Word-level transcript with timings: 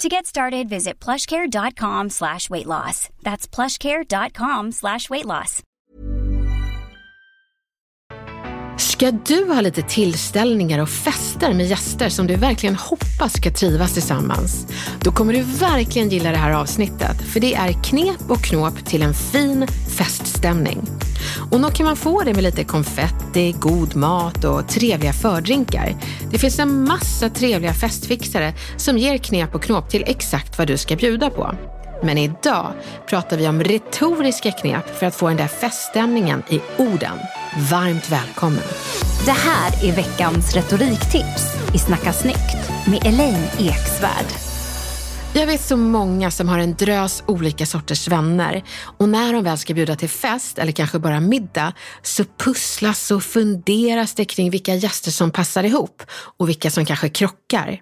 To 0.00 0.08
get 0.08 0.26
started, 0.26 0.68
visit 0.68 1.04
plushcare.com 1.04 2.10
slash 2.10 2.50
weight 2.50 2.66
loss. 2.66 3.10
That's 3.22 3.46
plushcare.com 3.46 4.72
slash 4.72 5.10
weight 5.10 5.26
loss. 5.26 5.62
Ska 8.78 9.10
du 9.10 9.48
ha 9.48 9.60
lite 9.60 9.82
tillställningar 9.82 10.78
och 10.78 10.88
fester 10.88 11.54
med 11.54 11.66
gäster 11.66 12.08
som 12.08 12.26
du 12.26 12.36
verkligen 12.36 12.74
hoppas 12.74 13.32
ska 13.32 13.52
trivas 13.52 13.94
tillsammans? 13.94 14.66
Då 15.04 15.12
kommer 15.12 15.32
du 15.32 15.42
verkligen 15.42 16.08
gilla 16.08 16.30
det 16.30 16.36
här 16.36 16.52
avsnittet, 16.52 17.22
för 17.32 17.40
det 17.40 17.54
är 17.54 17.72
knep 17.84 18.30
och 18.30 18.44
knåp 18.44 18.84
till 18.84 19.02
en 19.02 19.14
fin 19.14 19.66
feststämning. 19.98 20.99
Och 21.50 21.60
nog 21.60 21.74
kan 21.74 21.86
man 21.86 21.96
få 21.96 22.22
det 22.22 22.34
med 22.34 22.42
lite 22.42 22.64
konfetti, 22.64 23.54
god 23.58 23.96
mat 23.96 24.44
och 24.44 24.68
trevliga 24.68 25.12
fördrinkar. 25.12 25.94
Det 26.30 26.38
finns 26.38 26.58
en 26.58 26.84
massa 26.84 27.30
trevliga 27.30 27.74
festfixare 27.74 28.52
som 28.76 28.98
ger 28.98 29.18
knep 29.18 29.54
och 29.54 29.62
knåp 29.62 29.90
till 29.90 30.04
exakt 30.06 30.58
vad 30.58 30.66
du 30.66 30.76
ska 30.76 30.96
bjuda 30.96 31.30
på. 31.30 31.54
Men 32.02 32.18
idag 32.18 32.72
pratar 33.08 33.36
vi 33.36 33.48
om 33.48 33.62
retoriska 33.62 34.52
knep 34.52 34.98
för 34.98 35.06
att 35.06 35.14
få 35.14 35.28
den 35.28 35.36
där 35.36 35.46
feststämningen 35.46 36.42
i 36.48 36.60
orden. 36.76 37.18
Varmt 37.70 38.10
välkommen! 38.10 38.64
Det 39.24 39.30
här 39.30 39.84
är 39.84 39.96
veckans 39.96 40.54
retoriktips 40.54 41.56
i 41.74 41.78
Snacka 41.78 42.12
snyggt 42.12 42.70
med 42.86 43.06
Elaine 43.06 43.46
Eksvärd. 43.58 44.49
Jag 45.34 45.46
vet 45.46 45.60
så 45.60 45.76
många 45.76 46.30
som 46.30 46.48
har 46.48 46.58
en 46.58 46.74
drös 46.74 47.22
olika 47.26 47.66
sorters 47.66 48.08
vänner 48.08 48.62
och 48.98 49.08
när 49.08 49.32
de 49.32 49.44
väl 49.44 49.58
ska 49.58 49.74
bjuda 49.74 49.96
till 49.96 50.08
fest 50.08 50.58
eller 50.58 50.72
kanske 50.72 50.98
bara 50.98 51.20
middag 51.20 51.72
så 52.02 52.24
pusslas 52.24 53.10
och 53.10 53.22
funderas 53.22 54.14
det 54.14 54.24
kring 54.24 54.50
vilka 54.50 54.74
gäster 54.74 55.10
som 55.10 55.30
passar 55.30 55.64
ihop 55.64 56.02
och 56.10 56.48
vilka 56.48 56.70
som 56.70 56.86
kanske 56.86 57.08
krockar. 57.08 57.80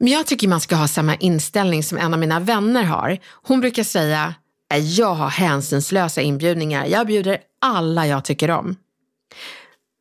Men 0.00 0.12
jag 0.12 0.26
tycker 0.26 0.48
man 0.48 0.60
ska 0.60 0.76
ha 0.76 0.88
samma 0.88 1.14
inställning 1.14 1.82
som 1.82 1.98
en 1.98 2.14
av 2.14 2.20
mina 2.20 2.40
vänner 2.40 2.82
har. 2.82 3.18
Hon 3.42 3.60
brukar 3.60 3.84
säga, 3.84 4.34
jag 4.96 5.14
har 5.14 5.28
hänsynslösa 5.28 6.20
inbjudningar, 6.20 6.86
jag 6.86 7.06
bjuder 7.06 7.38
alla 7.60 8.06
jag 8.06 8.24
tycker 8.24 8.50
om. 8.50 8.76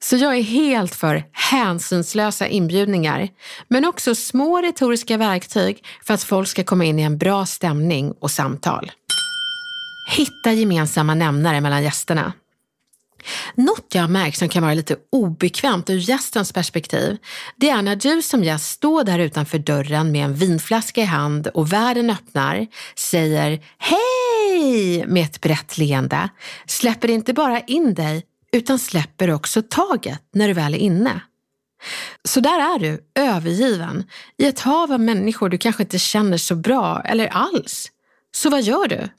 Så 0.03 0.15
jag 0.15 0.37
är 0.37 0.41
helt 0.41 0.95
för 0.95 1.23
hänsynslösa 1.31 2.47
inbjudningar, 2.47 3.29
men 3.67 3.85
också 3.85 4.15
små 4.15 4.61
retoriska 4.61 5.17
verktyg 5.17 5.85
för 6.03 6.13
att 6.13 6.23
folk 6.23 6.47
ska 6.47 6.63
komma 6.63 6.85
in 6.85 6.99
i 6.99 7.03
en 7.03 7.17
bra 7.17 7.45
stämning 7.45 8.13
och 8.19 8.31
samtal. 8.31 8.91
Hitta 10.11 10.53
gemensamma 10.53 11.15
nämnare 11.15 11.61
mellan 11.61 11.83
gästerna. 11.83 12.33
Något 13.55 13.87
jag 13.93 14.01
har 14.01 14.09
märkt 14.09 14.37
som 14.37 14.49
kan 14.49 14.63
vara 14.63 14.73
lite 14.73 14.95
obekvämt 15.11 15.89
ur 15.89 15.97
gästens 15.97 16.51
perspektiv, 16.51 17.17
det 17.55 17.69
är 17.69 17.81
när 17.81 17.95
du 17.95 18.21
som 18.21 18.43
gäst 18.43 18.71
står 18.71 19.03
där 19.03 19.19
utanför 19.19 19.59
dörren 19.59 20.11
med 20.11 20.25
en 20.25 20.33
vinflaska 20.33 21.01
i 21.01 21.05
hand 21.05 21.47
och 21.47 21.73
världen 21.73 22.09
öppnar, 22.09 22.67
säger 22.95 23.63
hej 23.77 25.05
med 25.07 25.23
ett 25.23 25.41
brett 25.41 25.77
leende, 25.77 26.29
släpper 26.65 27.09
inte 27.09 27.33
bara 27.33 27.59
in 27.59 27.93
dig 27.93 28.23
utan 28.51 28.79
släpper 28.79 29.31
också 29.31 29.61
taget 29.61 30.21
när 30.33 30.47
du 30.47 30.53
väl 30.53 30.73
är 30.73 30.77
inne. 30.77 31.21
Så 32.23 32.39
där 32.39 32.75
är 32.75 32.79
du, 32.79 32.99
övergiven, 33.15 34.03
i 34.37 34.45
ett 34.45 34.59
hav 34.59 34.91
av 34.91 34.99
människor 34.99 35.49
du 35.49 35.57
kanske 35.57 35.83
inte 35.83 35.99
känner 35.99 36.37
så 36.37 36.55
bra 36.55 37.01
eller 37.05 37.27
alls. 37.27 37.91
Så 38.35 38.49
vad 38.49 38.61
gör 38.61 38.87
du? 38.87 39.09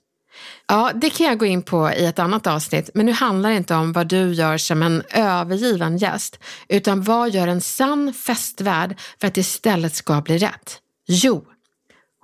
Ja, 0.67 0.91
det 0.95 1.11
kan 1.11 1.27
jag 1.27 1.39
gå 1.39 1.47
in 1.47 1.63
på 1.63 1.91
i 1.91 2.07
ett 2.07 2.19
annat 2.19 2.47
avsnitt, 2.47 2.91
men 2.95 3.07
nu 3.07 3.13
handlar 3.13 3.51
det 3.51 3.57
inte 3.57 3.75
om 3.75 3.93
vad 3.93 4.09
du 4.09 4.33
gör 4.33 4.59
som 4.59 4.83
en 4.83 5.03
övergiven 5.11 5.99
gäst, 5.99 6.39
utan 6.69 7.03
vad 7.03 7.31
gör 7.31 7.47
en 7.49 7.61
sann 7.61 8.13
festvärd 8.15 9.01
för 9.21 9.27
att 9.27 9.35
det 9.35 9.41
istället 9.41 9.95
ska 9.95 10.21
bli 10.21 10.39
rätt? 10.39 10.79
Jo, 11.07 11.47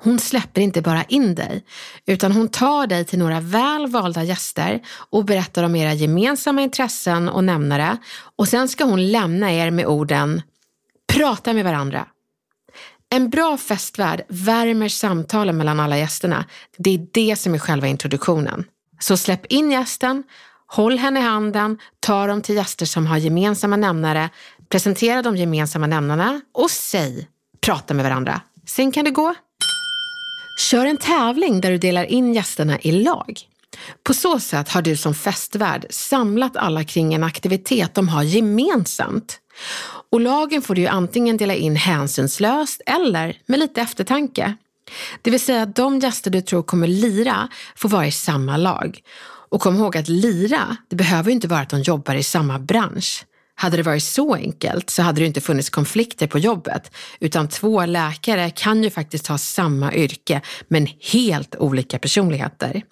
hon 0.03 0.19
släpper 0.19 0.61
inte 0.61 0.83
bara 0.83 1.05
in 1.05 1.35
dig, 1.35 1.65
utan 2.07 2.33
hon 2.33 2.49
tar 2.49 2.87
dig 2.87 3.05
till 3.05 3.19
några 3.19 3.41
väl 3.41 3.87
valda 3.87 4.23
gäster 4.23 4.81
och 5.11 5.25
berättar 5.25 5.63
om 5.63 5.77
era 5.77 5.93
gemensamma 5.95 6.63
intressen 6.63 7.29
och 7.29 7.45
nämnare 7.45 7.97
och 8.37 8.49
sen 8.49 8.69
ska 8.69 8.85
hon 8.85 9.13
lämna 9.13 9.53
er 9.53 9.71
med 9.71 9.87
orden 9.87 10.43
Prata 11.13 11.53
med 11.53 11.65
varandra. 11.65 12.07
En 13.11 13.31
bra 13.31 13.57
festvärd 13.57 14.23
värmer 14.29 14.89
samtalen 14.89 15.57
mellan 15.57 15.81
alla 15.81 15.99
gästerna. 15.99 16.45
Det 16.79 16.95
är 16.95 17.07
det 17.13 17.37
som 17.37 17.55
är 17.55 17.59
själva 17.59 17.87
introduktionen. 17.87 18.65
Så 19.01 19.17
släpp 19.17 19.47
in 19.47 19.71
gästen, 19.71 20.23
håll 20.67 20.99
henne 20.99 21.21
i 21.21 21.23
handen, 21.23 21.79
ta 22.01 22.27
dem 22.27 22.43
till 22.43 22.55
gäster 22.55 22.87
som 22.87 23.07
har 23.07 23.17
gemensamma 23.17 23.77
nämnare, 23.77 24.31
presentera 24.69 25.23
de 25.23 25.37
gemensamma 25.37 25.87
nämnarna 25.87 26.41
och 26.55 26.71
säg 26.71 27.29
prata 27.61 27.95
med 27.95 28.05
varandra. 28.05 28.41
Sen 28.67 28.93
kan 28.93 29.05
det 29.05 29.11
gå. 29.11 29.35
Kör 30.59 30.87
en 30.87 30.97
tävling 30.97 31.61
där 31.61 31.71
du 31.71 31.79
delar 31.79 32.05
in 32.05 32.35
gästerna 32.35 32.79
i 32.81 32.93
lag. 32.93 33.41
På 34.03 34.15
så 34.15 34.41
sätt 34.41 34.69
har 34.69 34.83
du 34.83 34.97
som 34.97 35.15
festvärd 35.15 35.87
samlat 35.91 36.57
alla 36.57 36.85
kring 36.85 37.15
en 37.15 37.25
aktivitet 37.25 37.95
de 37.95 38.09
har 38.09 38.23
gemensamt. 38.23 39.41
Och 40.11 40.21
lagen 40.21 40.63
får 40.63 40.75
du 40.75 40.81
ju 40.81 40.87
antingen 40.87 41.37
dela 41.37 41.55
in 41.55 41.77
hänsynslöst 41.77 42.81
eller 42.87 43.37
med 43.47 43.59
lite 43.59 43.81
eftertanke. 43.81 44.55
Det 45.23 45.31
vill 45.31 45.41
säga 45.41 45.63
att 45.63 45.77
de 45.77 45.99
gäster 45.99 46.31
du 46.31 46.41
tror 46.41 46.63
kommer 46.63 46.87
lira 46.87 47.49
får 47.77 47.89
vara 47.89 48.07
i 48.07 48.13
samma 48.13 48.57
lag. 48.57 49.01
Och 49.51 49.61
kom 49.61 49.77
ihåg 49.77 49.97
att 49.97 50.09
lira, 50.09 50.77
det 50.89 50.97
behöver 50.97 51.31
ju 51.31 51.35
inte 51.35 51.49
vara 51.49 51.61
att 51.61 51.71
de 51.71 51.83
jobbar 51.83 52.15
i 52.15 52.23
samma 52.23 52.59
bransch. 52.59 53.25
Hade 53.61 53.77
det 53.77 53.83
varit 53.83 54.03
så 54.03 54.35
enkelt 54.35 54.91
så 54.91 55.03
hade 55.03 55.21
det 55.21 55.27
inte 55.27 55.41
funnits 55.41 55.71
konflikter 55.71 56.27
på 56.27 56.39
jobbet, 56.39 56.93
utan 57.21 57.49
två 57.49 57.87
läkare 57.87 58.51
kan 58.51 58.83
ju 58.83 58.91
faktiskt 58.91 59.27
ha 59.27 59.39
samma 59.39 59.95
yrke 59.95 60.41
men 60.69 60.89
helt 61.13 61.57
olika 61.57 61.99
personligheter. 61.99 62.83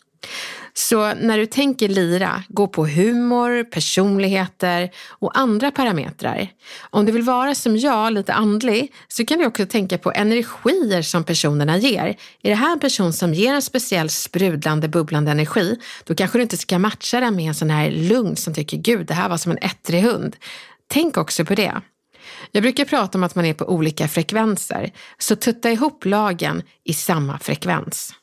Så 0.79 1.15
när 1.15 1.39
du 1.39 1.47
tänker 1.47 1.89
lira, 1.89 2.43
gå 2.49 2.69
på 2.69 2.87
humor, 2.87 3.65
personligheter 3.65 4.91
och 5.09 5.39
andra 5.39 5.71
parametrar. 5.71 6.49
Om 6.91 7.07
du 7.07 7.13
vill 7.13 7.23
vara 7.23 7.55
som 7.55 7.77
jag, 7.77 8.13
lite 8.13 8.33
andlig, 8.33 8.93
så 9.09 9.27
kan 9.27 9.39
du 9.39 9.47
också 9.47 9.67
tänka 9.67 9.99
på 9.99 10.13
energier 10.13 11.03
som 11.03 11.25
personerna 11.25 11.77
ger. 11.77 12.07
Är 12.43 12.51
det 12.51 12.55
här 12.55 12.73
en 12.73 12.81
person 12.81 13.13
som 13.13 13.35
ger 13.35 13.55
en 13.55 13.63
speciell 13.63 14.11
sprudlande, 14.11 14.89
bubblande 14.89 15.31
energi, 15.31 15.79
då 16.05 16.15
kanske 16.15 16.39
du 16.39 16.43
inte 16.43 16.57
ska 16.57 16.79
matcha 16.79 17.21
den 17.21 17.37
med 17.37 17.49
en 17.49 17.55
sån 17.55 17.71
här 17.71 17.91
lugn 17.91 18.37
som 18.37 18.55
tycker, 18.55 18.77
gud, 18.77 19.07
det 19.07 19.15
här 19.15 19.29
var 19.29 19.37
som 19.37 19.53
en 19.53 19.59
ettrig 19.59 20.03
hund. 20.03 20.37
Tänk 20.89 21.17
också 21.17 21.45
på 21.45 21.55
det. 21.55 21.81
Jag 22.53 22.63
brukar 22.63 22.85
prata 22.85 23.19
om 23.19 23.25
att 23.25 23.35
man 23.35 23.45
är 23.45 23.55
på 23.55 23.65
olika 23.65 24.09
frekvenser, 24.09 24.93
så 25.19 25.37
tutta 25.37 25.71
ihop 25.71 26.05
lagen 26.05 26.63
i 26.85 26.95
samma 26.95 27.39
frekvens. 27.39 28.15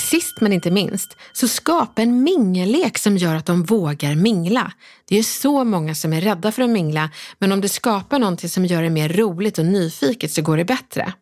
Sist 0.00 0.40
men 0.40 0.52
inte 0.52 0.70
minst, 0.70 1.16
så 1.32 1.48
skapa 1.48 2.02
en 2.02 2.22
mingellek 2.22 2.98
som 2.98 3.16
gör 3.16 3.34
att 3.34 3.46
de 3.46 3.62
vågar 3.62 4.14
mingla. 4.14 4.72
Det 5.08 5.18
är 5.18 5.22
så 5.22 5.64
många 5.64 5.94
som 5.94 6.12
är 6.12 6.20
rädda 6.20 6.52
för 6.52 6.62
att 6.62 6.70
mingla, 6.70 7.10
men 7.38 7.52
om 7.52 7.60
du 7.60 7.68
skapar 7.68 8.18
någonting 8.18 8.50
som 8.50 8.66
gör 8.66 8.82
det 8.82 8.90
mer 8.90 9.08
roligt 9.08 9.58
och 9.58 9.64
nyfiket 9.64 10.32
så 10.32 10.42
går 10.42 10.56
det 10.56 10.64
bättre. 10.64 11.12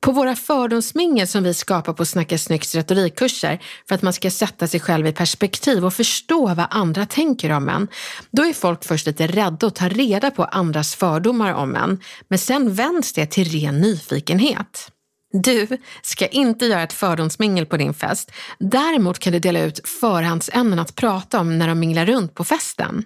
På 0.00 0.12
våra 0.12 0.36
fördomsmingel 0.36 1.28
som 1.28 1.44
vi 1.44 1.54
skapar 1.54 1.92
på 1.92 2.04
Snacka 2.04 2.38
snyggt 2.38 2.74
retorikkurser 2.74 3.62
för 3.88 3.94
att 3.94 4.02
man 4.02 4.12
ska 4.12 4.30
sätta 4.30 4.68
sig 4.68 4.80
själv 4.80 5.06
i 5.06 5.12
perspektiv 5.12 5.84
och 5.84 5.94
förstå 5.94 6.46
vad 6.46 6.66
andra 6.70 7.06
tänker 7.06 7.50
om 7.50 7.68
en, 7.68 7.88
då 8.30 8.44
är 8.44 8.52
folk 8.52 8.84
först 8.84 9.06
lite 9.06 9.26
rädda 9.26 9.66
att 9.66 9.74
ta 9.74 9.88
reda 9.88 10.30
på 10.30 10.44
andras 10.44 10.94
fördomar 10.94 11.52
om 11.52 11.76
en, 11.76 12.00
men 12.28 12.38
sen 12.38 12.74
vänds 12.74 13.12
det 13.12 13.26
till 13.26 13.60
ren 13.60 13.80
nyfikenhet. 13.80 14.88
Du 15.32 15.66
ska 16.02 16.26
inte 16.26 16.66
göra 16.66 16.82
ett 16.82 16.92
fördomsmingel 16.92 17.66
på 17.66 17.76
din 17.76 17.94
fest. 17.94 18.30
Däremot 18.58 19.18
kan 19.18 19.32
du 19.32 19.38
dela 19.38 19.60
ut 19.60 19.88
förhandsämnen 19.88 20.78
att 20.78 20.94
prata 20.94 21.40
om 21.40 21.58
när 21.58 21.68
de 21.68 21.80
minglar 21.80 22.06
runt 22.06 22.34
på 22.34 22.44
festen. 22.44 23.04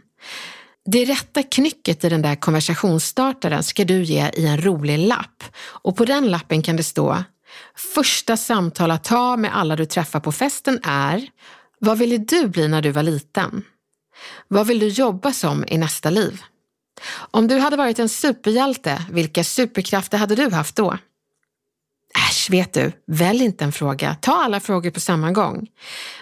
Det 0.87 1.05
rätta 1.05 1.43
knycket 1.43 2.05
i 2.05 2.09
den 2.09 2.23
där 2.23 2.35
konversationsstartaren 2.35 3.63
ska 3.63 3.85
du 3.85 4.03
ge 4.03 4.31
i 4.35 4.47
en 4.47 4.61
rolig 4.61 4.99
lapp. 4.99 5.45
Och 5.59 5.97
på 5.97 6.05
den 6.05 6.29
lappen 6.31 6.63
kan 6.63 6.77
det 6.77 6.85
stå 6.85 7.25
Första 7.95 8.37
samtal 8.37 8.91
att 8.91 9.05
ta 9.05 9.37
med 9.37 9.57
alla 9.57 9.77
du 9.77 9.87
träffar 9.87 10.21
på 10.21 10.33
festen 10.33 10.81
är 10.83 11.29
Vad 11.79 11.99
ville 11.99 12.19
du 12.19 12.49
bli 12.49 12.69
när 12.69 12.83
du 12.83 12.91
var 12.91 13.03
liten? 13.03 13.65
Vad 14.49 14.67
vill 14.67 14.79
du 14.79 14.89
jobba 14.89 15.33
som 15.33 15.65
i 15.69 15.79
nästa 15.79 16.11
liv? 16.11 16.43
Om 17.31 17.49
du 17.49 17.59
hade 17.59 17.77
varit 17.77 17.99
en 17.99 18.09
superhjälte, 18.09 19.03
vilka 19.11 19.45
superkrafter 19.45 20.19
hade 20.19 20.35
du 20.35 20.51
haft 20.51 20.77
då? 20.77 20.99
Äsch, 22.17 22.51
vet 22.51 22.73
du, 22.73 22.93
välj 23.07 23.45
inte 23.45 23.65
en 23.65 23.73
fråga. 23.73 24.17
Ta 24.21 24.33
alla 24.45 24.61
frågor 24.61 24.91
på 24.91 25.01
samma 25.01 25.33
gång. 25.33 25.69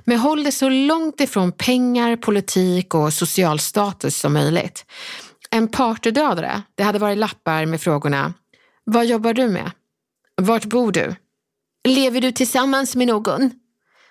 Men 0.05 0.19
håll 0.19 0.45
det 0.45 0.53
så 0.53 0.69
långt 0.69 1.21
ifrån 1.21 1.53
pengar, 1.53 2.17
politik 2.17 2.95
och 2.95 3.13
social 3.13 3.59
status 3.59 4.17
som 4.17 4.33
möjligt. 4.33 4.85
En 5.51 5.69
partydödare, 5.69 6.63
det 6.75 6.83
hade 6.83 6.99
varit 6.99 7.19
lappar 7.19 7.67
med 7.67 7.81
frågorna 7.81 8.35
Vad 8.85 9.07
jobbar 9.07 9.35
du 9.35 9.49
med? 9.49 9.71
Vart 10.37 10.65
bor 10.65 10.93
du? 10.93 11.15
Lever 11.89 12.21
du 12.21 12.33
tillsammans 12.33 12.97
med 12.97 13.07
någon? 13.07 13.51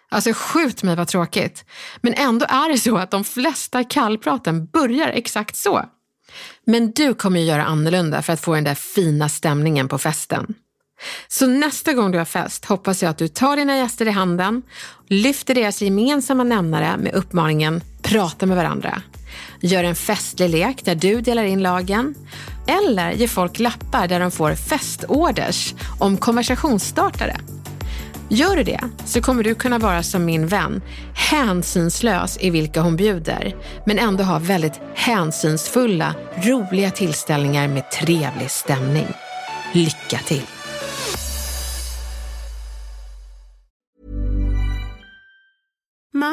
Alltså 0.09 0.31
skjut 0.33 0.83
mig 0.83 0.95
vad 0.95 1.07
tråkigt. 1.07 1.65
Men 2.01 2.13
ändå 2.13 2.45
är 2.49 2.71
det 2.71 2.77
så 2.77 2.97
att 2.97 3.11
de 3.11 3.23
flesta 3.23 3.83
kallpraten 3.83 4.65
börjar 4.65 5.07
exakt 5.07 5.55
så. 5.55 5.85
Men 6.65 6.91
du 6.91 7.13
kommer 7.13 7.39
ju 7.39 7.45
göra 7.45 7.65
annorlunda 7.65 8.21
för 8.21 8.33
att 8.33 8.41
få 8.41 8.55
den 8.55 8.63
där 8.63 8.75
fina 8.75 9.29
stämningen 9.29 9.87
på 9.87 9.97
festen. 9.97 10.55
Så 11.27 11.47
nästa 11.47 11.93
gång 11.93 12.11
du 12.11 12.17
har 12.17 12.25
fest 12.25 12.65
hoppas 12.65 13.03
jag 13.03 13.09
att 13.09 13.17
du 13.17 13.27
tar 13.27 13.55
dina 13.55 13.77
gäster 13.77 14.07
i 14.07 14.11
handen, 14.11 14.61
lyfter 15.07 15.55
deras 15.55 15.81
gemensamma 15.81 16.43
nämnare 16.43 16.97
med 16.97 17.13
uppmaningen 17.13 17.83
prata 18.01 18.45
med 18.45 18.57
varandra. 18.57 19.01
Gör 19.61 19.83
en 19.83 19.95
festlig 19.95 20.49
lek 20.49 20.85
där 20.85 20.95
du 20.95 21.21
delar 21.21 21.43
in 21.43 21.61
lagen 21.61 22.15
eller 22.67 23.11
ge 23.11 23.27
folk 23.27 23.59
lappar 23.59 24.07
där 24.07 24.19
de 24.19 24.31
får 24.31 24.55
festorders 24.55 25.73
om 25.99 26.17
konversationsstartare. 26.17 27.35
Gör 28.29 28.55
du 28.55 28.63
det 28.63 28.79
så 29.05 29.21
kommer 29.21 29.43
du 29.43 29.55
kunna 29.55 29.77
vara 29.77 30.03
som 30.03 30.25
min 30.25 30.47
vän, 30.47 30.81
hänsynslös 31.15 32.37
i 32.41 32.49
vilka 32.49 32.81
hon 32.81 32.95
bjuder, 32.95 33.55
men 33.85 33.99
ändå 33.99 34.23
ha 34.23 34.39
väldigt 34.39 34.81
hänsynsfulla, 34.95 36.15
roliga 36.43 36.91
tillställningar 36.91 37.67
med 37.67 37.91
trevlig 37.91 38.51
stämning. 38.51 39.07
Lycka 39.73 40.17
till! 40.25 40.62